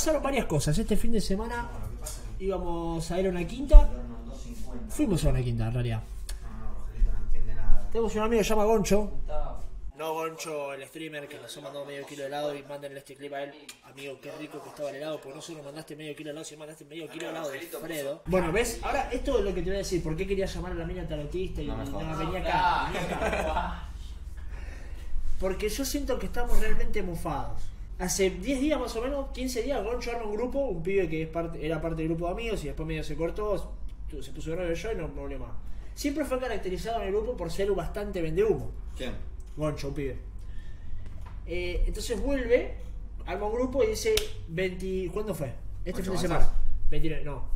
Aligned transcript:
pasaron 0.00 0.22
varias 0.22 0.46
cosas. 0.46 0.78
Este 0.78 0.96
fin 0.96 1.12
de 1.12 1.20
semana 1.20 1.68
íbamos 2.38 3.10
a 3.10 3.20
ir 3.20 3.26
a 3.26 3.28
una 3.28 3.46
quinta. 3.46 3.86
Fuimos 4.88 5.22
a 5.26 5.28
una 5.28 5.42
quinta, 5.42 5.66
en 5.66 5.74
realidad. 5.74 6.02
Tenemos 7.92 8.14
un 8.14 8.22
amigo 8.22 8.40
que 8.40 8.44
se 8.44 8.50
llama 8.50 8.64
Goncho. 8.64 9.12
No 9.98 10.14
Goncho, 10.14 10.72
el 10.72 10.88
streamer 10.88 11.28
que 11.28 11.38
nos 11.38 11.54
ha 11.54 11.60
mandado 11.60 11.84
medio 11.84 12.06
kilo 12.06 12.22
de 12.22 12.28
helado 12.28 12.54
y 12.54 12.62
mándenle 12.62 13.00
este 13.00 13.14
clip 13.14 13.30
a 13.34 13.42
él. 13.42 13.52
Amigo, 13.84 14.18
qué 14.22 14.32
rico 14.38 14.62
que 14.62 14.70
estaba 14.70 14.88
el 14.88 14.96
helado, 14.96 15.20
porque 15.20 15.36
no 15.36 15.42
solo 15.42 15.62
mandaste 15.62 15.94
medio 15.94 16.16
kilo 16.16 16.28
de 16.28 16.30
helado, 16.30 16.44
sino 16.46 16.60
mandaste 16.60 16.86
medio 16.86 17.06
kilo 17.06 17.26
de 17.26 17.30
helado 17.32 17.50
de 17.50 17.60
Fredo. 17.60 18.22
Bueno, 18.24 18.50
¿ves? 18.52 18.80
Ahora, 18.82 19.10
esto 19.12 19.38
es 19.38 19.44
lo 19.44 19.52
que 19.52 19.60
te 19.60 19.68
voy 19.68 19.74
a 19.74 19.78
decir. 19.80 20.02
¿Por 20.02 20.16
qué 20.16 20.26
quería 20.26 20.46
llamar 20.46 20.72
a 20.72 20.76
la 20.76 20.86
mina 20.86 21.06
tarotista 21.06 21.60
y 21.60 21.66
no, 21.66 21.74
acá? 21.74 22.16
venía 22.16 22.40
acá. 22.40 23.90
Porque 25.38 25.68
yo 25.68 25.84
siento 25.84 26.18
que 26.18 26.24
estamos 26.24 26.58
realmente 26.58 27.02
mufados. 27.02 27.60
Hace 28.00 28.30
10 28.30 28.60
días 28.60 28.80
más 28.80 28.96
o 28.96 29.02
menos, 29.02 29.28
15 29.30 29.62
días, 29.62 29.84
Goncho 29.84 30.10
arma 30.10 30.24
un 30.24 30.34
grupo, 30.34 30.58
un 30.58 30.82
pibe 30.82 31.06
que 31.06 31.24
es 31.24 31.28
parte, 31.28 31.64
era 31.64 31.82
parte 31.82 31.96
del 32.00 32.08
grupo 32.08 32.24
de 32.24 32.32
amigos 32.32 32.64
y 32.64 32.68
después 32.68 32.86
medio 32.86 33.04
se 33.04 33.14
cortó, 33.14 33.74
se 34.08 34.32
puso 34.32 34.56
de 34.56 34.74
yo 34.74 34.92
y 34.92 34.96
no 34.96 35.06
volvió 35.08 35.38
más. 35.38 35.50
Siempre 35.94 36.24
fue 36.24 36.40
caracterizado 36.40 37.02
en 37.02 37.08
el 37.08 37.12
grupo 37.12 37.36
por 37.36 37.50
ser 37.50 37.70
bastante 37.72 38.22
vendehumo. 38.22 38.70
¿Quién? 38.96 39.12
Goncho, 39.54 39.88
un 39.88 39.94
pibe. 39.94 40.16
Eh, 41.46 41.84
entonces 41.86 42.18
vuelve, 42.18 42.76
arma 43.26 43.44
un 43.44 43.52
grupo 43.52 43.84
y 43.84 43.88
dice 43.88 44.14
20... 44.48 45.10
¿Cuándo 45.12 45.34
fue? 45.34 45.52
Este 45.84 46.02
fin 46.02 46.12
de 46.12 46.18
semana. 46.18 46.50
29, 46.88 47.22
no. 47.22 47.50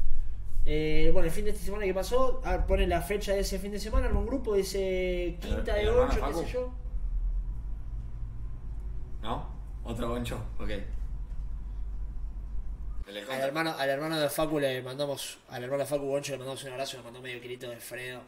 Eh, 0.66 1.08
bueno, 1.10 1.24
el 1.24 1.32
fin 1.32 1.46
de 1.46 1.52
esta 1.52 1.64
semana 1.64 1.86
que 1.86 1.94
pasó, 1.94 2.42
ah, 2.44 2.66
pone 2.66 2.86
la 2.86 3.00
fecha 3.00 3.32
de 3.32 3.40
ese 3.40 3.58
fin 3.58 3.72
de 3.72 3.80
semana, 3.80 4.08
arma 4.08 4.20
un 4.20 4.26
grupo, 4.26 4.54
dice 4.54 5.38
quinta 5.40 5.74
de 5.74 5.88
8, 5.88 6.20
qué 6.28 6.34
sé 6.34 6.52
yo. 6.52 6.70
¿No? 9.22 9.54
Otro 9.84 10.08
goncho, 10.08 10.36
ok. 10.58 10.70
Al 13.06 13.40
hermano, 13.40 13.74
al 13.78 13.88
hermano 13.90 14.18
de 14.18 14.28
Facu 14.30 14.58
le 14.58 14.82
mandamos, 14.82 15.38
al 15.50 15.62
hermano 15.62 15.82
de 15.82 15.86
Facu 15.86 16.06
Goncho 16.06 16.32
le 16.32 16.38
mandamos 16.38 16.64
un 16.64 16.70
abrazo, 16.72 16.96
le 16.96 17.02
mandó 17.02 17.20
medio 17.20 17.40
kilito 17.40 17.68
de 17.68 17.76
Fredo. 17.76 18.22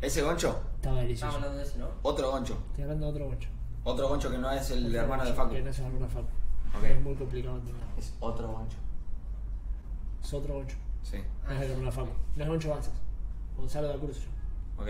¿Ese 0.00 0.20
goncho? 0.20 0.62
Estaba 0.76 1.00
delicioso. 1.00 1.26
Estamos 1.28 1.34
hablando 1.36 1.58
de 1.58 1.64
ese, 1.64 1.78
¿no? 1.78 1.88
Otro 2.02 2.30
goncho. 2.30 2.58
Estoy 2.70 2.82
hablando 2.82 3.06
de 3.06 3.12
otro 3.12 3.26
Goncho. 3.26 3.48
Otro 3.84 4.08
goncho 4.08 4.30
que 4.30 4.38
no 4.38 4.50
es 4.50 4.70
el 4.70 4.86
Otro 4.86 5.00
hermano 5.00 5.24
de 5.24 5.30
Goncho, 5.30 5.42
Facu. 5.42 5.54
Que 5.54 5.62
no 5.62 5.70
es 5.70 5.78
el 5.78 5.84
hermano 5.86 6.06
de 6.06 6.12
Facu. 6.12 6.28
Ok. 6.76 6.84
Es 6.84 7.00
muy 7.00 7.14
complicado 7.14 7.56
entender. 7.56 7.84
Es 7.98 8.14
otro 8.20 8.48
goncho. 8.48 8.76
Es 10.22 10.34
otro 10.34 10.54
Goncho. 10.54 10.76
Sí. 11.02 11.18
No 11.46 11.52
es 11.52 11.60
el 11.62 11.70
hermano 11.70 11.86
de 11.86 11.92
Facu. 11.92 12.12
No 12.36 12.42
es 12.42 12.48
Goncho 12.50 12.70
Banzas. 12.70 12.94
Gonzalo 13.56 13.88
de 13.88 13.94
la 13.94 14.00
Cruz. 14.00 14.18
Ok. 14.76 14.88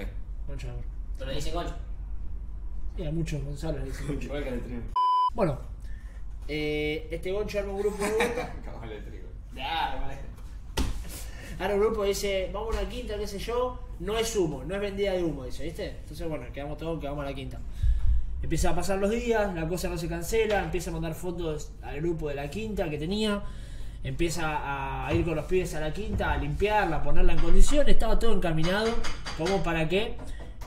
Goncho 0.49 0.67
de 0.67 0.73
la 0.73 0.79
Cruz. 0.81 0.93
Pero 1.19 1.31
le 1.31 1.37
dicen 1.37 1.55
Goncho. 1.55 1.75
Y 2.97 3.05
a 3.07 3.11
muchos 3.13 3.45
Gonzalo 3.45 3.79
le 3.79 3.85
dicen 3.85 4.07
Goncho. 4.09 4.25
Igual 4.27 4.45
que 4.45 4.49
el. 4.49 4.83
Bueno, 5.35 5.59
eh, 6.47 7.09
este 7.11 7.33
Goncho 7.33 7.59
arma 7.59 7.73
un 7.73 7.81
grupo 7.81 8.05
de 8.05 9.01
trigo. 9.01 9.29
Ahora 11.59 11.75
un 11.75 11.81
grupo 11.81 12.05
dice, 12.05 12.51
vamos 12.53 12.77
a 12.77 12.81
una 12.81 12.89
quinta, 12.89 13.17
qué 13.17 13.27
sé 13.27 13.39
yo, 13.39 13.79
no 14.01 14.19
es 14.19 14.37
humo, 14.37 14.63
no 14.65 14.75
es 14.75 14.81
vendida 14.81 15.13
de 15.13 15.23
humo, 15.23 15.45
dice, 15.45 15.65
¿viste? 15.65 15.91
Entonces, 16.01 16.29
bueno, 16.29 16.45
quedamos 16.53 16.77
todos 16.77 17.01
que 17.01 17.07
vamos 17.07 17.25
a 17.25 17.29
la 17.29 17.35
quinta. 17.35 17.61
Empieza 18.43 18.71
a 18.71 18.75
pasar 18.75 18.99
los 18.99 19.11
días, 19.11 19.55
la 19.55 19.69
cosa 19.69 19.89
no 19.89 19.97
se 19.97 20.09
cancela, 20.09 20.63
empieza 20.65 20.91
a 20.91 20.93
mandar 20.93 21.15
fotos 21.15 21.73
al 21.83 22.01
grupo 22.01 22.29
de 22.29 22.35
la 22.35 22.51
quinta 22.51 22.91
que 22.91 22.99
tenía, 22.99 23.43
empieza 24.03 25.07
a 25.07 25.15
ir 25.15 25.25
con 25.25 25.37
los 25.37 25.47
pibes 25.47 25.75
a 25.75 25.81
la 25.81 25.93
quinta, 25.93 26.33
a 26.33 26.37
limpiarla, 26.37 26.97
a 26.97 27.03
ponerla 27.03 27.33
en 27.35 27.39
condición, 27.39 27.89
estaba 27.89 28.19
todo 28.19 28.35
encaminado 28.35 28.91
como 29.39 29.63
para 29.63 29.89
que 29.89 30.17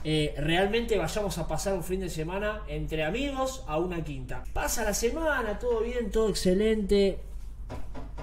eh, 0.08 0.36
realmente 0.38 0.96
vayamos 0.96 1.36
a 1.36 1.48
pasar 1.48 1.74
un 1.74 1.82
fin 1.82 1.98
de 1.98 2.08
semana 2.08 2.62
entre 2.68 3.02
amigos 3.02 3.64
a 3.66 3.80
una 3.80 4.04
quinta. 4.04 4.44
Pasa 4.52 4.84
la 4.84 4.94
semana, 4.94 5.58
todo 5.58 5.80
bien, 5.80 6.12
todo 6.12 6.28
excelente, 6.28 7.18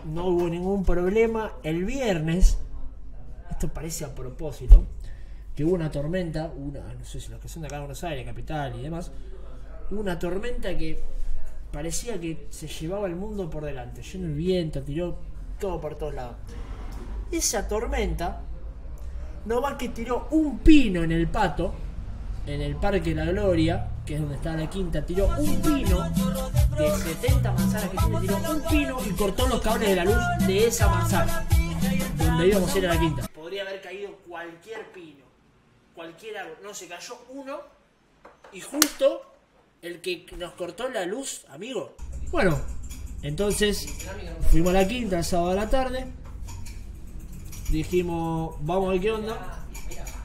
no 0.05 0.27
hubo 0.27 0.47
ningún 0.47 0.85
problema. 0.85 1.55
El 1.61 1.83
viernes, 1.83 2.57
esto 3.51 3.67
parece 3.67 4.05
a 4.05 4.15
propósito, 4.15 4.85
que 5.53 5.65
hubo 5.65 5.73
una 5.75 5.91
tormenta, 5.91 6.53
una, 6.55 6.79
no 6.93 7.03
sé 7.03 7.19
si 7.19 7.29
los 7.29 7.41
que 7.41 7.49
son 7.49 7.63
de 7.63 7.67
acá 7.67 7.75
de 7.75 7.81
Buenos 7.81 8.03
Aires, 8.05 8.25
capital 8.25 8.79
y 8.79 8.83
demás, 8.83 9.11
una 9.91 10.17
tormenta 10.17 10.77
que 10.77 11.03
parecía 11.73 12.17
que 12.17 12.47
se 12.49 12.69
llevaba 12.69 13.07
el 13.07 13.17
mundo 13.17 13.49
por 13.49 13.65
delante, 13.65 14.01
lleno 14.03 14.29
de 14.29 14.35
viento, 14.35 14.81
tiró 14.83 15.17
todo 15.59 15.81
por 15.81 15.95
todos 15.95 16.13
lados. 16.13 16.37
Esa 17.29 17.67
tormenta, 17.67 18.41
no 19.45 19.77
que 19.77 19.89
tiró 19.89 20.27
un 20.31 20.59
pino 20.59 21.03
en 21.03 21.11
el 21.11 21.27
pato, 21.27 21.73
en 22.45 22.61
el 22.61 22.75
Parque 22.75 23.13
La 23.15 23.25
Gloria, 23.25 23.89
que 24.05 24.15
es 24.15 24.19
donde 24.19 24.35
está 24.35 24.55
la 24.55 24.69
quinta, 24.69 25.05
tiró 25.05 25.27
un 25.37 25.61
pino 25.61 26.09
de 26.77 26.91
70 26.91 27.51
manzanas 27.51 27.89
que 27.89 27.97
tiene, 27.97 28.19
tiró 28.19 28.51
un 28.51 28.61
pino 28.63 28.97
y 29.05 29.09
cortó 29.11 29.47
los 29.47 29.61
cables 29.61 29.89
de 29.89 29.95
la 29.95 30.05
luz 30.05 30.17
de 30.45 30.67
esa 30.67 30.87
manzana, 30.87 31.45
donde 32.17 32.47
íbamos 32.47 32.73
a 32.73 32.77
ir 32.77 32.87
a 32.87 32.93
la 32.93 32.99
quinta. 32.99 33.27
Podría 33.33 33.63
haber 33.63 33.81
caído 33.81 34.11
cualquier 34.27 34.91
pino, 34.91 35.25
cualquier 35.95 36.37
árbol, 36.37 36.57
no, 36.63 36.73
se 36.73 36.87
cayó 36.87 37.17
uno 37.29 37.59
y 38.51 38.61
justo 38.61 39.21
el 39.81 40.01
que 40.01 40.25
nos 40.37 40.53
cortó 40.53 40.89
la 40.89 41.05
luz, 41.05 41.45
amigo. 41.49 41.95
Bueno, 42.31 42.59
entonces 43.21 43.87
fuimos 44.51 44.71
a 44.71 44.81
la 44.81 44.87
quinta 44.87 45.17
el 45.17 45.23
sábado 45.23 45.51
a 45.51 45.55
la 45.55 45.69
tarde, 45.69 46.07
dijimos, 47.77 48.55
vamos 48.61 48.87
a 48.87 48.91
ver 48.91 49.01
qué 49.01 49.11
onda, 49.11 49.65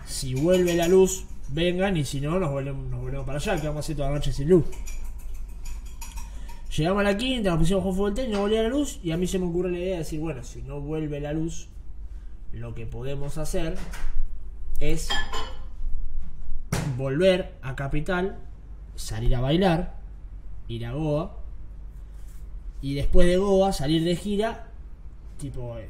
si 0.06 0.34
vuelve 0.34 0.74
la 0.74 0.88
luz, 0.88 1.24
vengan 1.48 1.96
y 1.96 2.04
si 2.04 2.20
no, 2.20 2.38
nos 2.38 2.50
volvemos, 2.50 2.88
nos 2.90 3.00
volvemos 3.00 3.26
para 3.26 3.38
allá, 3.38 3.56
que 3.56 3.66
vamos 3.66 3.76
a 3.76 3.80
hacer 3.80 3.96
toda 3.96 4.08
la 4.08 4.16
noche 4.16 4.32
sin 4.32 4.48
luz. 4.48 4.64
Llegamos 6.76 7.00
a 7.00 7.04
la 7.04 7.16
quinta, 7.16 7.50
nos 7.50 7.58
pusimos 7.58 7.96
con 7.96 8.14
tenis, 8.14 8.32
no 8.32 8.42
volvía 8.42 8.62
la 8.62 8.68
luz 8.68 9.00
y 9.02 9.10
a 9.10 9.16
mí 9.16 9.26
se 9.26 9.38
me 9.38 9.46
ocurre 9.46 9.72
la 9.72 9.78
idea 9.78 9.92
de 9.92 9.98
decir, 9.98 10.20
bueno, 10.20 10.44
si 10.44 10.62
no 10.62 10.80
vuelve 10.80 11.18
la 11.20 11.32
luz, 11.32 11.68
lo 12.52 12.74
que 12.74 12.86
podemos 12.86 13.36
hacer 13.36 13.76
es 14.78 15.08
volver 16.96 17.54
a 17.62 17.74
Capital, 17.74 18.38
salir 18.94 19.34
a 19.34 19.40
bailar, 19.40 19.96
ir 20.68 20.86
a 20.86 20.92
Goa 20.92 21.38
y 22.80 22.94
después 22.94 23.26
de 23.26 23.38
Goa 23.38 23.72
salir 23.72 24.04
de 24.04 24.14
gira, 24.14 24.67
tipo 25.38 25.78
eh, 25.78 25.88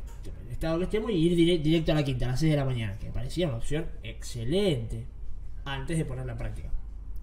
estado 0.51 0.79
que 0.79 0.85
estemos 0.85 1.11
y 1.11 1.15
ir 1.15 1.37
dire- 1.37 1.63
directo 1.63 1.93
a 1.93 1.95
la 1.97 2.05
quinta 2.05 2.27
a 2.27 2.29
las 2.31 2.41
6 2.41 2.51
de 2.53 2.57
la 2.57 2.65
mañana, 2.65 2.97
que 2.99 3.11
parecía 3.11 3.49
una 3.49 3.57
opción 3.57 3.87
excelente 4.03 5.07
antes 5.65 5.99
de 5.99 6.05
ponerla 6.05 6.33
en 6.33 6.39
práctica. 6.39 6.69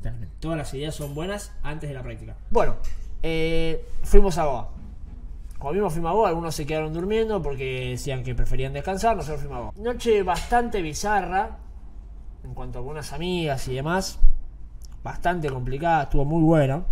Realmente, 0.02 0.36
Todas 0.40 0.58
las 0.58 0.74
ideas 0.74 0.94
son 0.96 1.16
buenas 1.16 1.52
antes 1.64 1.90
de 1.90 1.96
la 1.96 2.04
práctica. 2.04 2.36
Bueno, 2.52 2.76
eh, 3.24 3.86
fuimos 4.04 4.38
a 4.38 4.46
Goa. 4.46 4.70
Como 5.58 5.74
mismo 5.74 5.90
fuimos 5.90 6.10
a 6.12 6.14
Goa, 6.14 6.30
algunos 6.30 6.54
se 6.54 6.66
quedaron 6.66 6.94
durmiendo 6.94 7.42
porque 7.42 7.90
decían 7.92 8.24
que 8.24 8.36
preferían 8.36 8.74
descansar, 8.74 9.16
nosotros 9.16 9.42
fuimos 9.42 9.58
a 9.58 9.62
Goa. 9.62 9.74
Noche 9.78 10.22
bastante 10.24 10.82
bizarra 10.82 11.58
en 12.44 12.54
cuanto 12.54 12.78
a 12.78 12.82
algunas 12.82 13.14
amigas 13.14 13.68
y 13.68 13.74
demás. 13.76 14.20
Bastante 15.04 15.50
complicada, 15.50 16.04
estuvo 16.04 16.26
muy 16.26 16.44
buena. 16.44 16.84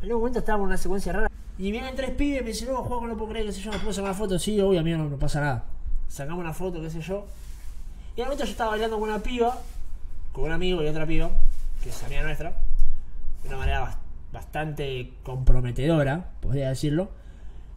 En 0.00 0.12
un 0.12 0.18
momento 0.18 0.38
estábamos 0.40 0.64
en 0.64 0.68
una 0.68 0.76
secuencia 0.78 1.12
rara. 1.12 1.28
Y 1.58 1.70
vienen 1.70 1.94
tres 1.94 2.10
pibes 2.12 2.40
y 2.40 2.44
me 2.44 2.48
dicen, 2.50 2.68
no, 2.68 2.76
juego, 2.82 3.06
no 3.06 3.16
puedo 3.16 3.30
creer, 3.32 3.46
qué 3.46 3.52
sé 3.52 3.60
yo, 3.60 3.70
¿nos 3.70 3.80
puedo 3.80 3.92
sacar 3.92 4.10
una 4.10 4.18
foto? 4.18 4.38
Sí, 4.38 4.60
obvio, 4.60 4.80
amigo, 4.80 4.98
no, 4.98 5.08
no 5.08 5.18
pasa 5.18 5.40
nada. 5.40 5.64
Sacamos 6.08 6.40
una 6.40 6.52
foto, 6.54 6.80
qué 6.80 6.90
sé 6.90 7.00
yo. 7.00 7.26
Y 8.16 8.20
al 8.20 8.26
momento 8.26 8.44
yo 8.44 8.50
estaba 8.50 8.70
bailando 8.70 8.98
con 8.98 9.08
una 9.08 9.18
piba, 9.20 9.58
con 10.32 10.44
un 10.44 10.52
amigo 10.52 10.82
y 10.82 10.86
otra 10.88 11.06
piba, 11.06 11.30
que 11.82 11.90
es 11.90 12.02
amiga 12.04 12.22
nuestra, 12.22 12.50
de 13.42 13.48
una 13.48 13.58
manera 13.58 13.82
bas- 13.82 13.98
bastante 14.32 15.12
comprometedora, 15.22 16.30
podría 16.40 16.68
decirlo. 16.70 17.10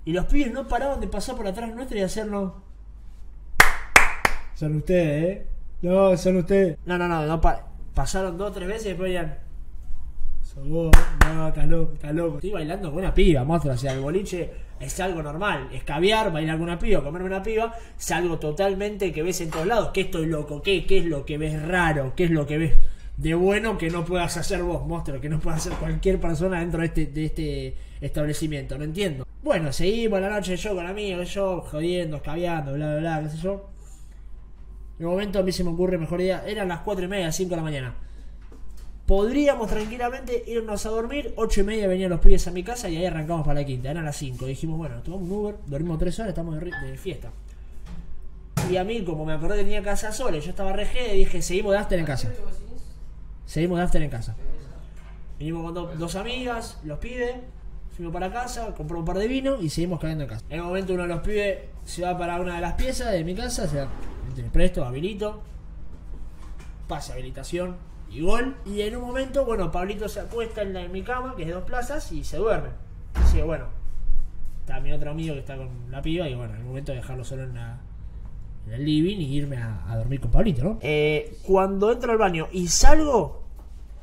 Y 0.05 0.13
los 0.13 0.25
pibes 0.25 0.51
no 0.53 0.67
paraban 0.67 0.99
de 0.99 1.07
pasar 1.07 1.35
por 1.35 1.47
atrás 1.47 1.73
nuestro 1.73 1.97
y 1.97 2.01
hacernos. 2.01 2.53
Son 4.55 4.75
ustedes, 4.77 5.23
¿eh? 5.37 5.47
No, 5.81 6.15
son 6.17 6.37
ustedes. 6.37 6.77
No, 6.85 6.97
no, 6.97 7.07
no, 7.07 7.25
no 7.25 7.41
pa- 7.41 7.65
pasaron 7.93 8.37
dos 8.37 8.51
o 8.51 8.53
tres 8.53 8.67
veces 8.67 8.85
y 8.85 8.89
después 8.89 9.13
ya. 9.13 9.39
No, 10.63 10.89
está 11.49 11.65
loco, 11.65 11.93
está 11.93 12.13
loco. 12.13 12.35
Estoy 12.35 12.51
bailando 12.51 12.89
con 12.89 12.99
una 12.99 13.13
piba, 13.13 13.43
monstruo. 13.43 13.73
O 13.73 13.77
sea, 13.77 13.93
el 13.93 13.99
boliche 13.99 14.51
es 14.79 14.99
algo 14.99 15.21
normal. 15.21 15.69
Escabiar, 15.73 16.31
bailar 16.31 16.57
con 16.57 16.63
una 16.63 16.79
piba, 16.79 17.03
comerme 17.03 17.27
una 17.27 17.43
piba, 17.43 17.73
es 17.97 18.11
algo 18.11 18.39
totalmente 18.39 19.11
que 19.11 19.21
ves 19.21 19.41
en 19.41 19.49
todos 19.49 19.67
lados. 19.67 19.89
¿Qué 19.93 20.01
estoy 20.01 20.27
loco? 20.27 20.61
¿Qué, 20.61 20.85
¿Qué 20.85 20.99
es 20.99 21.05
lo 21.05 21.25
que 21.25 21.37
ves 21.37 21.61
raro? 21.61 22.13
¿Qué 22.15 22.25
es 22.25 22.31
lo 22.31 22.45
que 22.45 22.57
ves 22.57 22.73
de 23.17 23.33
bueno 23.33 23.77
que 23.77 23.89
no 23.89 24.03
puedas 24.05 24.37
hacer 24.37 24.63
vos, 24.63 24.85
monstruo? 24.85 25.19
Que 25.19 25.29
no 25.29 25.39
pueda 25.39 25.57
hacer 25.57 25.73
cualquier 25.73 26.19
persona 26.19 26.59
dentro 26.59 26.79
de 26.79 26.87
este, 26.87 27.05
de 27.07 27.25
este 27.25 27.75
establecimiento. 28.01 28.77
No 28.77 28.85
entiendo. 28.85 29.27
Bueno, 29.43 29.71
seguimos 29.73 30.21
la 30.21 30.29
noche 30.29 30.55
yo 30.55 30.73
con 30.73 30.87
amigos, 30.87 31.33
yo 31.33 31.61
jodiendo, 31.61 32.17
escabeando, 32.17 32.73
bla, 32.73 32.97
bla, 32.97 32.99
bla, 32.99 33.23
qué 33.23 33.35
sé 33.35 33.43
yo. 33.43 33.69
En 34.97 35.05
un 35.05 35.11
momento 35.11 35.39
a 35.39 35.43
mí 35.43 35.51
se 35.51 35.65
me 35.65 35.71
ocurre 35.71 35.97
mejor 35.97 36.21
idea. 36.21 36.43
Eran 36.47 36.69
las 36.69 36.79
4 36.79 37.05
y 37.05 37.07
media, 37.09 37.31
5 37.31 37.49
de 37.49 37.55
la 37.57 37.61
mañana. 37.61 37.95
Podríamos 39.05 39.69
tranquilamente 39.69 40.43
irnos 40.47 40.83
a 40.85 40.89
dormir. 40.89 41.33
8 41.37 41.61
y 41.61 41.63
media 41.63 41.87
venían 41.87 42.09
los 42.09 42.19
pibes 42.19 42.47
a 42.47 42.51
mi 42.51 42.63
casa 42.63 42.89
y 42.89 42.97
ahí 42.97 43.05
arrancamos 43.05 43.45
para 43.45 43.59
la 43.61 43.65
quinta. 43.65 43.91
Eran 43.91 44.03
las 44.05 44.15
5. 44.17 44.45
Dijimos, 44.47 44.77
bueno, 44.77 45.01
tomamos 45.03 45.29
un 45.29 45.35
Uber, 45.35 45.55
dormimos 45.67 45.99
3 45.99 46.19
horas, 46.19 46.29
estamos 46.29 46.59
de, 46.59 46.97
fiesta. 46.97 47.29
Y 48.69 48.77
a 48.77 48.83
mí, 48.83 49.03
como 49.03 49.25
me 49.25 49.33
acordé 49.33 49.57
que 49.57 49.63
tenía 49.63 49.83
casa 49.83 50.11
sola, 50.11 50.39
yo 50.39 50.49
estaba 50.49 50.73
regé, 50.73 51.13
dije, 51.13 51.41
seguimos 51.43 51.73
de 51.73 51.77
after 51.77 51.99
en 51.99 52.05
casa. 52.05 52.31
Seguimos 53.45 53.77
de 53.77 53.83
after 53.83 54.01
en 54.01 54.09
casa. 54.09 54.35
Vinimos 55.37 55.65
con 55.65 55.73
do- 55.75 55.93
dos 55.97 56.15
amigas, 56.15 56.79
los 56.83 56.97
pibes, 56.97 57.35
fuimos 57.95 58.11
para 58.11 58.31
casa, 58.31 58.73
compramos 58.73 59.01
un 59.01 59.05
par 59.05 59.19
de 59.19 59.27
vino 59.27 59.61
y 59.61 59.69
seguimos 59.69 59.99
cayendo 59.99 60.23
en 60.23 60.29
casa. 60.31 60.43
En 60.49 60.61
un 60.61 60.67
momento 60.67 60.93
uno 60.93 61.03
de 61.03 61.09
los 61.09 61.19
pibes 61.21 61.59
se 61.83 62.01
va 62.01 62.17
para 62.17 62.39
una 62.41 62.55
de 62.55 62.61
las 62.61 62.73
piezas 62.73 63.11
de 63.11 63.23
mi 63.23 63.35
casa, 63.35 63.67
se 63.67 63.85
me 64.41 64.49
presto, 64.49 64.83
habilito, 64.83 65.41
pase 66.87 67.13
habilitación 67.13 67.75
y. 68.21 68.55
Y 68.65 68.81
en 68.81 68.95
un 68.95 69.03
momento, 69.03 69.45
bueno, 69.45 69.71
Pablito 69.71 70.07
se 70.09 70.19
acuesta 70.19 70.61
en, 70.61 70.73
la- 70.73 70.81
en 70.83 70.91
mi 70.91 71.01
cama, 71.03 71.35
que 71.35 71.43
es 71.43 71.47
de 71.47 71.53
dos 71.53 71.63
plazas, 71.63 72.11
y 72.11 72.23
se 72.23 72.37
duerme. 72.37 72.69
Así 73.15 73.37
que 73.37 73.43
bueno, 73.43 73.65
está 74.61 74.79
mi 74.79 74.91
otro 74.91 75.11
amigo 75.11 75.33
que 75.33 75.39
está 75.41 75.55
con 75.57 75.69
la 75.89 76.01
piba 76.01 76.27
y 76.27 76.35
bueno, 76.35 76.53
en 76.53 76.59
el 76.61 76.65
momento 76.65 76.91
de 76.91 76.97
dejarlo 76.99 77.23
solo 77.23 77.43
en, 77.43 77.53
la- 77.55 77.79
en 78.67 78.73
el 78.73 78.85
living 78.85 79.17
y 79.17 79.35
irme 79.35 79.57
a, 79.57 79.83
a 79.89 79.97
dormir 79.97 80.19
con 80.19 80.31
Pablito, 80.31 80.63
¿no? 80.63 80.79
Eh, 80.81 81.37
cuando 81.43 81.91
entro 81.91 82.11
al 82.11 82.17
baño 82.17 82.47
y 82.51 82.67
salgo, 82.67 83.43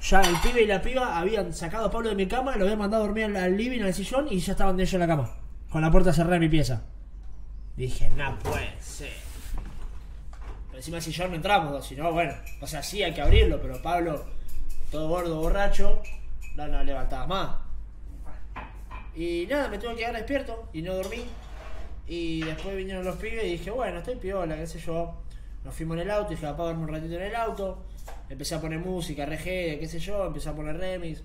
ya 0.01 0.21
el 0.23 0.37
pibe 0.43 0.63
y 0.63 0.67
la 0.67 0.81
piba 0.83 1.19
habían 1.19 1.53
sacado 1.53 1.87
a 1.87 1.91
Pablo 1.91 2.09
de 2.11 2.15
mi 2.15 2.27
cama, 2.27 2.57
lo 2.57 2.65
habían 2.65 2.79
mandado 2.79 3.03
a 3.05 3.07
dormir 3.07 3.25
al, 3.25 3.37
al 3.37 3.57
living, 3.57 3.83
al 3.83 3.93
sillón 3.95 4.27
y 4.31 4.39
ya 4.39 4.53
estaban 4.53 4.77
de 4.77 4.85
ellos 4.85 4.95
en 4.95 5.01
la 5.01 5.07
cama, 5.07 5.31
con 5.71 5.83
la 5.83 5.91
puerta 5.91 6.13
cerrada 6.13 6.35
de 6.35 6.41
mi 6.41 6.49
pieza. 6.49 6.83
Dije, 7.77 8.11
no 8.17 8.39
puede 8.41 8.71
ser. 8.81 9.13
Pero 10.73 10.81
encima 10.81 10.95
del 10.95 11.05
sillón 11.05 11.31
no 11.31 11.37
entramos, 11.37 11.87
si 11.87 11.95
no, 11.95 12.11
bueno, 12.13 12.33
o 12.59 12.67
sea, 12.67 12.83
sí 12.83 13.03
hay 13.03 13.13
que 13.13 13.21
abrirlo, 13.21 13.61
pero 13.61 13.83
Pablo, 13.83 14.25
todo 14.91 15.07
gordo, 15.07 15.39
borracho, 15.39 16.01
no, 16.57 16.67
no 16.67 16.83
levantaba 16.83 17.27
más. 17.27 17.57
Y 19.15 19.47
nada, 19.51 19.69
me 19.69 19.77
tuve 19.77 19.91
que 19.91 19.97
quedar 19.99 20.15
despierto 20.15 20.71
y 20.73 20.81
no 20.81 20.95
dormí. 20.95 21.25
Y 22.07 22.41
después 22.41 22.75
vinieron 22.75 23.05
los 23.05 23.17
pibes 23.17 23.45
y 23.45 23.51
dije, 23.51 23.71
bueno, 23.71 23.99
estoy 23.99 24.17
piola, 24.17 24.57
qué 24.57 24.67
sé 24.67 24.79
yo. 24.79 25.23
Nos 25.63 25.75
fuimos 25.75 25.99
en 25.99 26.05
el 26.05 26.11
auto, 26.11 26.31
dije, 26.31 26.47
papá, 26.47 26.71
un 26.71 26.89
ratito 26.89 27.17
en 27.17 27.23
el 27.23 27.37
auto. 27.37 27.85
Empecé 28.31 28.55
a 28.55 28.61
poner 28.63 28.79
música, 28.79 29.27
reggae, 29.27 29.79
qué 29.79 29.87
sé 29.87 29.99
yo, 29.99 30.25
empecé 30.27 30.49
a 30.49 30.55
poner 30.55 30.79
remix. 30.79 31.23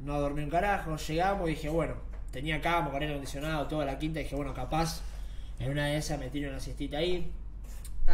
No 0.00 0.20
dormí 0.20 0.42
un 0.42 0.50
carajo, 0.50 0.96
llegamos 0.96 1.48
y 1.48 1.52
dije, 1.52 1.68
bueno, 1.68 1.94
tenía 2.32 2.60
cama, 2.60 2.90
con 2.90 3.00
aire 3.00 3.14
acondicionado, 3.14 3.68
toda 3.68 3.84
la 3.84 3.96
quinta. 3.96 4.18
dije, 4.18 4.34
bueno, 4.34 4.52
capaz, 4.52 5.02
en 5.60 5.70
una 5.70 5.86
de 5.86 5.98
esas 5.98 6.18
me 6.18 6.30
tiro 6.30 6.50
una 6.50 6.58
siestita 6.58 6.96
ahí. 6.96 7.32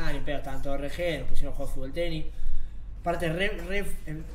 Ah, 0.00 0.12
ni 0.12 0.18
estaban 0.32 0.62
todos 0.62 0.80
reggae, 0.80 1.18
nos 1.18 1.28
pusimos 1.28 1.54
a 1.54 1.56
jugar 1.56 1.74
fútbol 1.74 1.92
tenis. 1.92 2.26
Aparte, 3.00 3.26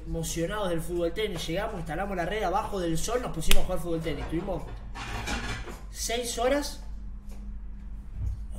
emocionados 0.05 0.69
del 0.69 0.81
fútbol 0.81 1.13
tenis. 1.13 1.47
Llegamos, 1.47 1.75
instalamos 1.77 2.17
la 2.17 2.25
red 2.25 2.43
abajo 2.43 2.79
del 2.79 2.97
sol, 2.97 3.21
nos 3.21 3.31
pusimos 3.31 3.63
a 3.63 3.65
jugar 3.65 3.79
fútbol 3.79 4.01
tenis. 4.01 4.25
Tuvimos 4.29 4.63
6 5.91 6.39
horas 6.39 6.83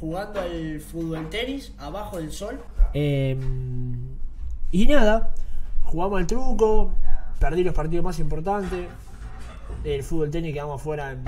jugando 0.01 0.41
al 0.41 0.81
fútbol 0.81 1.29
tenis 1.29 1.73
abajo 1.79 2.17
del 2.17 2.33
sol. 2.33 2.59
Eh, 2.95 3.37
y 4.71 4.87
nada, 4.87 5.35
jugamos 5.83 6.21
al 6.21 6.27
truco, 6.27 6.95
perdí 7.39 7.65
los 7.65 7.75
partidos 7.75 8.05
más 8.05 8.19
importantes. 8.19 8.89
El 9.85 10.03
fútbol 10.03 10.31
tenis 10.31 10.55
quedamos 10.55 10.81
fuera 10.81 11.13
en 11.13 11.23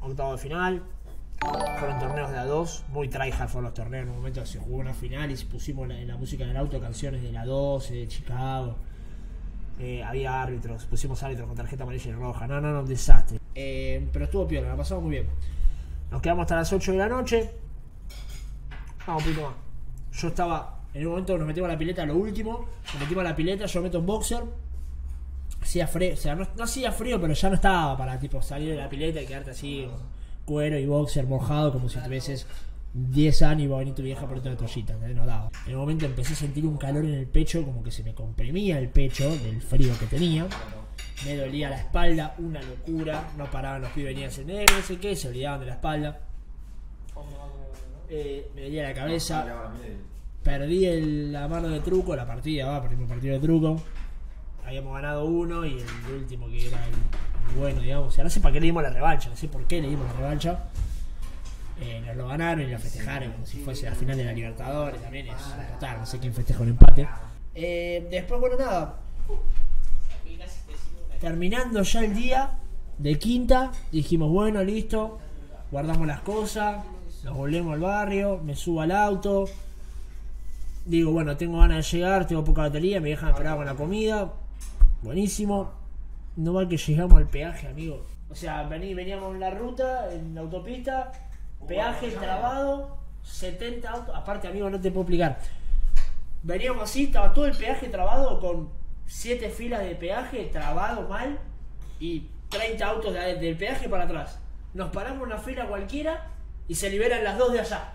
octavo 0.00 0.32
de 0.32 0.38
final. 0.38 0.82
Fueron 1.78 1.98
torneos 1.98 2.30
de 2.30 2.38
a 2.38 2.44
dos, 2.44 2.84
muy 2.88 3.08
tryhard 3.08 3.48
fueron 3.48 3.64
los 3.64 3.74
torneos. 3.74 4.04
En 4.04 4.10
un 4.10 4.16
momento 4.16 4.46
se 4.46 4.58
jugó 4.60 4.76
una 4.76 4.94
final 4.94 5.30
y 5.30 5.36
pusimos 5.44 5.90
en 5.90 6.06
la 6.06 6.16
música 6.16 6.46
del 6.46 6.56
auto 6.56 6.80
canciones 6.80 7.22
de 7.22 7.32
la 7.32 7.44
12, 7.44 7.94
de 7.94 8.08
Chicago. 8.08 8.76
Eh, 9.80 10.02
había 10.04 10.40
árbitros, 10.40 10.84
pusimos 10.84 11.20
árbitros 11.22 11.48
con 11.48 11.56
tarjeta 11.56 11.82
amarilla 11.82 12.10
y 12.10 12.14
roja. 12.14 12.46
No, 12.46 12.60
no, 12.60 12.72
no, 12.72 12.80
un 12.80 12.86
desastre. 12.86 13.40
Eh, 13.54 14.08
pero 14.12 14.26
estuvo 14.26 14.46
piola, 14.46 14.68
la 14.68 14.76
pasamos 14.76 15.02
muy 15.02 15.12
bien. 15.12 15.26
Nos 16.10 16.22
quedamos 16.22 16.42
hasta 16.42 16.56
las 16.56 16.72
8 16.72 16.92
de 16.92 16.98
la 16.98 17.08
noche. 17.08 17.50
Vamos, 19.06 19.22
un 19.22 19.28
poquito 19.30 19.48
más. 19.48 20.20
Yo 20.20 20.28
estaba, 20.28 20.80
en 20.94 21.04
un 21.04 21.10
momento 21.10 21.38
nos 21.38 21.46
metimos 21.46 21.68
a 21.68 21.72
la 21.72 21.78
pileta, 21.78 22.06
lo 22.06 22.16
último. 22.16 22.66
Nos 22.92 23.00
metimos 23.00 23.24
a 23.24 23.28
la 23.28 23.34
pileta, 23.34 23.66
yo 23.66 23.82
meto 23.82 23.98
un 23.98 24.06
boxer. 24.06 24.44
Hacía 25.60 25.86
frío, 25.88 26.14
o 26.14 26.16
sea, 26.16 26.34
no, 26.34 26.46
no 26.56 26.64
hacía 26.64 26.92
frío, 26.92 27.20
pero 27.20 27.32
ya 27.32 27.48
no 27.48 27.54
estaba 27.54 27.96
para 27.96 28.18
tipo 28.18 28.42
salir 28.42 28.70
de 28.70 28.76
la 28.76 28.88
pileta 28.88 29.20
y 29.20 29.26
quedarte 29.26 29.52
así, 29.52 29.88
y 30.60 30.86
boxer 30.86 31.26
mojado, 31.26 31.72
como 31.72 31.88
si 31.88 31.98
tuvieses 32.00 32.46
10 32.94 33.42
años 33.42 33.62
y 33.62 33.66
va 33.68 33.76
a 33.76 33.78
venir 33.80 33.94
tu 33.94 34.02
vieja 34.02 34.26
por 34.26 34.38
una 34.38 34.54
toallita, 34.56 34.92
¿entendés? 34.92 35.16
no 35.16 35.24
daba. 35.24 35.50
En 35.66 35.74
un 35.74 35.80
momento 35.80 36.04
empecé 36.04 36.34
a 36.34 36.36
sentir 36.36 36.66
un 36.66 36.76
calor 36.76 37.04
en 37.04 37.14
el 37.14 37.26
pecho, 37.26 37.64
como 37.64 37.82
que 37.82 37.90
se 37.90 38.02
me 38.04 38.14
comprimía 38.14 38.78
el 38.78 38.88
pecho 38.90 39.30
del 39.38 39.62
frío 39.62 39.92
que 39.98 40.06
tenía. 40.06 40.46
Me 41.24 41.36
dolía 41.36 41.70
la 41.70 41.78
espalda, 41.78 42.34
una 42.38 42.60
locura. 42.60 43.30
No 43.38 43.50
paraban 43.50 43.82
los 43.82 43.90
pibes, 43.92 44.08
venían 44.14 44.26
a 44.26 44.32
hacer 44.32 44.46
no 44.46 44.82
sé 44.82 44.98
qué, 44.98 45.16
se 45.16 45.28
olvidaban 45.28 45.60
de 45.60 45.66
la 45.66 45.72
espalda. 45.74 46.20
Eh, 48.08 48.50
me 48.54 48.62
dolía 48.64 48.82
la 48.84 48.94
cabeza. 48.94 49.46
Perdí 50.42 50.84
el- 50.86 51.32
la 51.32 51.46
mano 51.48 51.68
de 51.68 51.80
truco, 51.80 52.14
la 52.16 52.26
partida, 52.26 52.66
va, 52.66 52.82
perdimos 52.82 53.04
el 53.04 53.08
partido 53.08 53.34
de 53.34 53.40
truco. 53.40 53.80
Habíamos 54.66 54.94
ganado 54.94 55.24
uno 55.24 55.64
y 55.64 55.78
el 55.78 56.14
último 56.14 56.48
que 56.48 56.66
era 56.68 56.84
el 56.86 56.92
bueno, 57.52 57.80
digamos. 57.80 58.08
O 58.08 58.10
sea, 58.10 58.24
no 58.24 58.30
sé 58.30 58.40
para 58.40 58.52
qué 58.52 58.60
le 58.60 58.66
dimos 58.66 58.82
la 58.82 58.90
revancha, 58.90 59.28
no 59.28 59.36
sé 59.36 59.48
por 59.48 59.64
qué 59.64 59.80
le 59.80 59.88
dimos 59.88 60.06
la 60.06 60.12
revancha. 60.14 60.58
Eh, 61.80 62.00
nos 62.06 62.16
lo 62.16 62.28
ganaron 62.28 62.60
y 62.60 62.70
lo 62.70 62.78
festejaron 62.78 63.32
como 63.32 63.44
si 63.44 63.58
fuese 63.58 63.86
la 63.88 63.94
final 63.94 64.16
de 64.16 64.24
la 64.24 64.32
Libertadores. 64.32 65.02
También 65.02 65.26
es 65.28 65.34
total, 65.72 65.98
no 65.98 66.06
sé 66.06 66.18
quién 66.18 66.32
festeja 66.32 66.62
un 66.62 66.68
empate. 66.68 67.08
Eh, 67.54 68.06
después, 68.10 68.40
bueno, 68.40 68.56
nada. 68.56 68.98
Terminando 71.20 71.82
ya 71.82 72.04
el 72.04 72.14
día 72.14 72.50
de 72.98 73.18
quinta, 73.18 73.72
dijimos, 73.90 74.30
bueno, 74.30 74.62
listo. 74.62 75.18
Guardamos 75.70 76.06
las 76.06 76.20
cosas, 76.20 76.84
nos 77.24 77.36
volvemos 77.36 77.74
al 77.74 77.80
barrio, 77.80 78.40
me 78.44 78.54
subo 78.54 78.82
al 78.82 78.92
auto. 78.92 79.46
Digo, 80.84 81.12
bueno, 81.12 81.36
tengo 81.36 81.58
ganas 81.58 81.90
de 81.90 81.96
llegar, 81.96 82.26
tengo 82.26 82.44
poca 82.44 82.62
batería, 82.62 83.00
me 83.00 83.10
dejan 83.10 83.30
esperar 83.30 83.56
con 83.56 83.66
la 83.66 83.74
comida. 83.74 84.32
Buenísimo. 85.02 85.81
No 86.36 86.54
va 86.54 86.68
que 86.68 86.76
llegamos 86.76 87.18
al 87.18 87.28
peaje, 87.28 87.68
amigo. 87.68 88.04
O 88.30 88.34
sea, 88.34 88.62
vení, 88.64 88.94
veníamos 88.94 89.34
en 89.34 89.40
la 89.40 89.50
ruta, 89.50 90.12
en 90.12 90.34
la 90.34 90.40
autopista, 90.40 91.12
peaje 91.68 92.08
trabado, 92.10 92.96
70 93.22 93.90
autos. 93.90 94.14
Aparte, 94.16 94.48
amigo, 94.48 94.70
no 94.70 94.80
te 94.80 94.90
puedo 94.90 95.02
explicar. 95.02 95.38
Veníamos 96.42 96.84
así, 96.84 97.04
estaba 97.04 97.32
todo 97.32 97.46
el 97.46 97.56
peaje 97.56 97.88
trabado 97.88 98.40
con 98.40 98.70
7 99.06 99.50
filas 99.50 99.82
de 99.84 99.94
peaje 99.94 100.44
trabado 100.46 101.06
mal 101.08 101.38
y 102.00 102.28
30 102.48 102.86
autos 102.88 103.12
de- 103.12 103.36
del 103.36 103.56
peaje 103.56 103.88
para 103.88 104.04
atrás. 104.04 104.38
Nos 104.74 104.90
paramos 104.90 105.18
en 105.26 105.32
una 105.34 105.38
fila 105.38 105.66
cualquiera 105.68 106.28
y 106.66 106.74
se 106.74 106.88
liberan 106.88 107.22
las 107.22 107.36
dos 107.38 107.52
de 107.52 107.60
allá. 107.60 107.92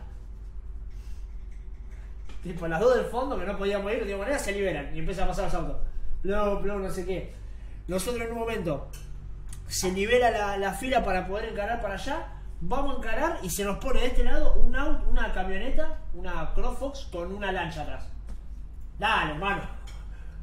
Tipo, 2.44 2.68
las 2.68 2.80
dos 2.80 2.96
del 2.96 3.06
fondo 3.06 3.38
que 3.38 3.46
no 3.46 3.58
podíamos 3.58 3.92
ir, 3.92 3.98
no 3.98 4.04
teníamos 4.04 4.26
manera, 4.26 4.40
se 4.40 4.52
liberan 4.54 4.96
y 4.96 5.00
empiezan 5.00 5.26
a 5.26 5.28
pasar 5.30 5.46
los 5.46 5.54
autos. 5.56 5.78
Blo, 6.24 6.60
blo, 6.62 6.80
no 6.80 6.90
sé 6.90 7.06
qué. 7.06 7.34
Nosotros 7.88 8.26
en 8.26 8.32
un 8.32 8.40
momento 8.40 8.90
se 9.68 9.92
libera 9.92 10.32
la, 10.32 10.58
la 10.58 10.74
fila 10.74 11.04
para 11.04 11.28
poder 11.28 11.50
encarar 11.50 11.82
para 11.82 11.96
allá. 11.96 12.34
Vamos 12.60 12.96
a 12.96 12.98
encarar 12.98 13.40
y 13.44 13.50
se 13.50 13.64
nos 13.64 13.78
pone 13.78 14.02
de 14.02 14.08
este 14.08 14.24
lado 14.24 14.56
una 14.56 15.32
camioneta, 15.34 16.02
una 16.14 16.54
Crossfox 16.54 17.08
con 17.12 17.34
una 17.34 17.52
lancha 17.52 17.84
atrás. 17.84 18.06
Dale, 19.00 19.34
hermano. 19.34 19.78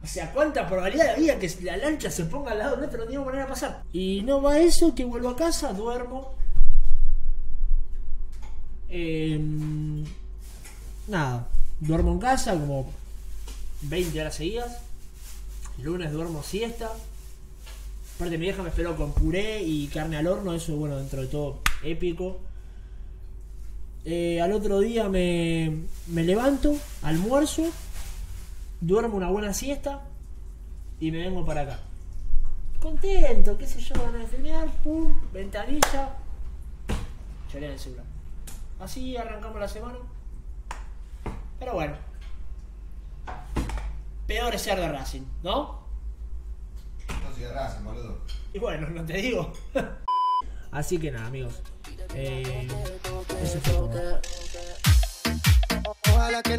O 0.04 0.06
sea, 0.06 0.30
cuánta 0.32 0.68
probabilidad 0.68 1.14
había 1.14 1.38
que 1.38 1.50
la 1.62 1.78
lancha 1.78 2.10
se 2.10 2.26
ponga 2.26 2.52
al 2.52 2.58
lado 2.58 2.76
nuestro, 2.76 2.98
no 2.98 3.04
teníamos 3.06 3.26
manera 3.26 3.44
de 3.44 3.50
pasar. 3.50 3.82
Y 3.90 4.20
no 4.22 4.42
va 4.42 4.58
eso, 4.58 4.94
que 4.94 5.04
vuelvo 5.04 5.30
a 5.30 5.36
casa, 5.36 5.72
duermo. 5.72 6.34
Em, 8.90 10.04
nada, 11.08 11.48
duermo 11.80 12.12
en 12.12 12.18
casa 12.18 12.52
como 12.52 12.92
20 13.80 14.20
horas 14.20 14.34
seguidas. 14.34 14.78
Lunes 15.78 16.12
duermo 16.12 16.42
siesta. 16.42 16.92
Aparte 18.16 18.38
mi 18.38 18.44
vieja 18.44 18.62
me 18.62 18.68
esperó 18.68 18.96
con 18.96 19.12
puré 19.12 19.62
y 19.62 19.88
carne 19.88 20.16
al 20.16 20.26
horno, 20.26 20.54
eso 20.54 20.76
bueno, 20.76 20.96
dentro 20.96 21.22
de 21.22 21.26
todo 21.26 21.60
épico. 21.82 22.38
Eh, 24.04 24.40
al 24.40 24.52
otro 24.52 24.80
día 24.80 25.08
me, 25.08 25.82
me 26.08 26.22
levanto, 26.22 26.76
almuerzo, 27.02 27.64
duermo 28.80 29.16
una 29.16 29.30
buena 29.30 29.52
siesta 29.52 30.02
y 31.00 31.10
me 31.10 31.18
vengo 31.18 31.44
para 31.44 31.62
acá. 31.62 31.78
Contento, 32.80 33.56
qué 33.58 33.66
sé 33.66 33.80
yo, 33.80 33.94
van 34.00 34.16
a 34.16 34.22
enseñar, 34.22 34.68
pum, 34.82 35.14
ventanilla, 35.32 36.16
lloré 37.52 37.66
en 37.66 37.72
el 37.72 37.78
celular. 37.78 38.04
Así 38.78 39.16
arrancamos 39.16 39.58
la 39.58 39.68
semana. 39.68 39.98
Pero 41.58 41.74
bueno. 41.74 41.94
Peor 44.26 44.54
es 44.54 44.62
ser 44.62 44.78
de 44.78 44.88
Racing, 44.88 45.22
¿no? 45.42 45.83
No 47.34 47.40
soy 47.40 47.48
de 47.48 47.52
Racing, 47.52 47.84
boludo. 47.84 48.18
Y 48.52 48.58
bueno, 48.60 48.88
no 48.90 49.04
te 49.04 49.14
digo. 49.14 49.52
Así 50.70 50.98
que 50.98 51.10
nada, 51.10 51.26
amigos. 51.26 51.62
Eh, 52.14 52.68
eso 53.42 53.60
fue 53.60 53.72
todo. 53.72 54.20
Ojalá 56.12 56.42
que 56.42 56.58